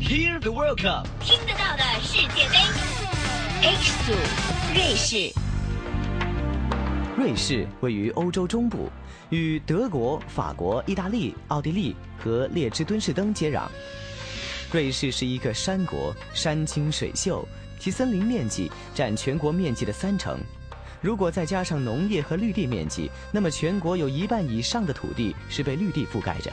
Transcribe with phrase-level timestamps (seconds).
[0.00, 2.56] Hear the World Cup，听得到的世界杯。
[3.62, 4.12] H 组，
[4.74, 5.32] 瑞士。
[7.16, 8.90] 瑞士位于欧洲中部，
[9.28, 13.68] 与德国、法国、意大利、奥地利和列支敦士登接壤。
[14.72, 17.46] 瑞士是一个山国，山清水秀，
[17.78, 20.40] 其森林面积占全国面积的三成。
[21.02, 26.50] 如果再加上农业和绿地面积，那么全国有一半以上的土地是被绿地覆盖着。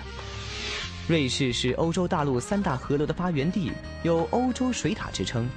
[1.08, 3.72] 瑞士是欧洲大陆三大河流的发源地，
[4.04, 5.50] 有“欧洲水塔”之称。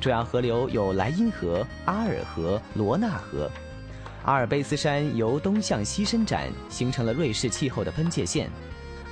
[0.00, 3.50] 主要河流有莱茵河、阿尔河、罗纳河。
[4.22, 8.48] 阿尔卑斯山由东向西伸展，形成了瑞士气候的分界线。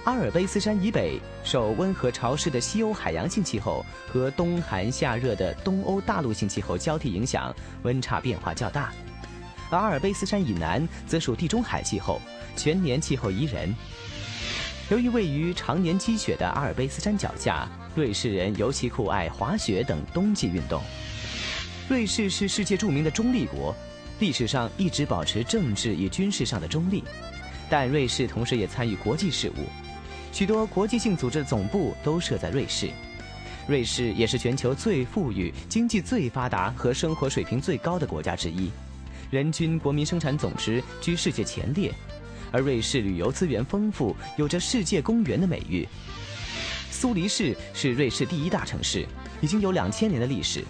[0.05, 7.53] 阿尔卑斯山以北受温和潮湿的西欧海洋性气候和冬寒夏热的东欧大陆性气候交替影响，
[7.83, 8.93] 温差变化较大。
[9.71, 12.21] 阿尔卑斯山以南则属地中海气候，
[12.55, 13.75] 全年气候宜人。
[14.93, 20.83] 由于位于常年积雪的阿尔卑斯山脚下，瑞士人尤其酷爱滑雪等冬季运动。
[21.89, 23.75] 瑞士是世界著名的中立国，
[24.21, 27.03] 历史上一直保持政治与军事上的中立，
[27.71, 29.65] 但瑞士同时也参与国际事务，
[30.31, 32.91] 许多国际性组织的总部都设在瑞士。
[33.67, 38.71] 瑞士也是全球最富裕、经济最发达和生活水平最高的国家之一。
[39.31, 41.91] 人均国民生产总值居世界前列，
[42.53, 45.89] 而瑞士旅游资源丰富，有着“世界公园”的美誉。
[46.91, 49.07] 苏黎世是瑞士第一大城市，
[49.41, 50.63] 已经有两千年的历史。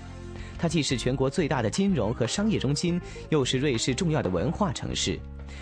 [0.57, 5.19] 它既是全国最大的金融和商业中心，又是瑞士重要的文化城市，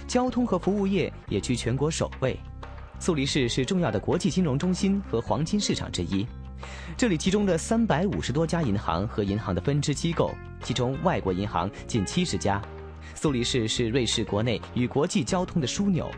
[0.07, 2.39] 交通和服务业也居全国首位。
[2.98, 6.27] 苏黎世是重要的国际金融中心和黄金市场之一，
[6.98, 12.61] 这里集中了三百五十多家银行和银行的分支机构，其中外国银行近七十家。
[13.15, 16.11] 苏黎世是瑞士国内与国际交通的枢纽，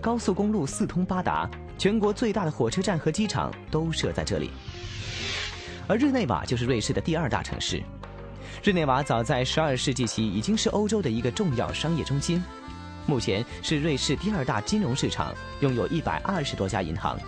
[0.00, 4.50] 高速公路四通八达，全国最大的火车站和机场都设在这里。
[5.86, 7.82] 而日内瓦就是瑞士的第二大城市。
[8.62, 12.42] 日内瓦早在12世纪起已经是欧洲的一个重要商业中心，
[13.06, 17.18] 目前是瑞士第二大金融市场，拥有一百二十多家银行。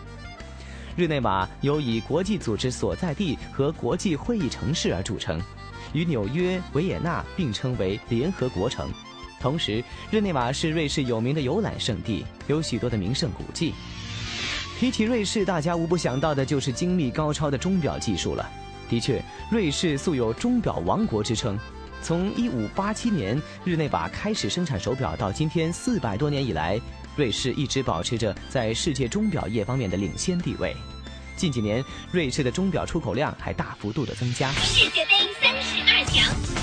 [0.94, 5.40] 日内瓦由以国际组织所在地和国际会议城市而著称，
[5.94, 8.90] 与纽约、维也纳并称为联合国城。
[9.42, 13.74] 同时，日内瓦是瑞士有名的游览胜地，有许多的名胜古迹。
[14.78, 18.48] 提起瑞士，大家无不想到的就是精密高超的钟表技术了。
[18.88, 19.20] 的确，
[19.50, 21.58] 瑞士素有“钟表王国”之称。
[22.02, 26.80] 从1587年日内瓦开始生产手表到今天四百多年以来，
[27.16, 30.74] 瑞士一直保持着在世界钟表业方面的领先地位。
[31.36, 34.50] 近几年，瑞士的钟表出口量还大幅度的增加。
[34.52, 35.10] 世界杯
[35.40, 35.80] 三十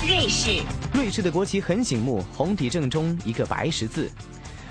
[0.06, 0.62] 瑞士。
[0.92, 4.10] 瑞士的国旗很醒目，红底正中一个白十字。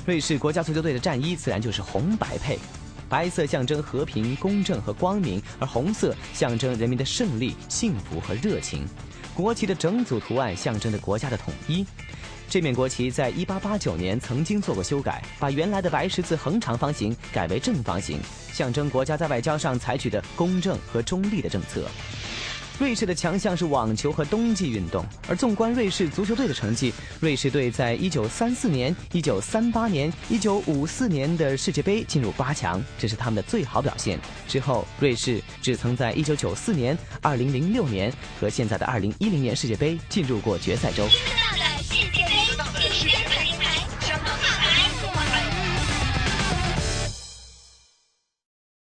[0.05, 2.57] 瑞士国家足球队的战衣自然就是红白配，
[3.07, 8.87] 白色象征和平、公正和光明，而红色象征人民的胜利、幸福和热情。
[9.33, 11.85] 国旗的整组图案象征着国家的统一。
[12.49, 18.19] 这面国旗在1889年曾经做过修改，把原来的白十字横长方形改为正方形，
[18.51, 21.87] 象征国家在外交上采取的公正和中立的政策。
[22.79, 34.17] 瑞士的强项是网球和冬季运动，而纵观瑞士足球队的成绩，瑞士队在1934年、1938年、1954年的世界杯进入八强，这是他们的最好表现。
[34.47, 41.05] 之后，瑞士只曾在1994年、2006年和现在的2010年世界杯进入过决赛周。